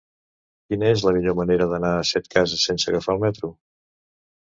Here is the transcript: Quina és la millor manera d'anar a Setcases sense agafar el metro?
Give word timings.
Quina 0.73 0.87
és 0.93 1.03
la 1.09 1.13
millor 1.17 1.37
manera 1.41 1.69
d'anar 1.75 1.93
a 1.99 2.09
Setcases 2.15 2.67
sense 2.71 2.93
agafar 2.93 3.19
el 3.19 3.25
metro? 3.29 3.55